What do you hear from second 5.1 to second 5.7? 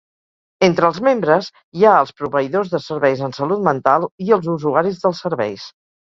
serveis.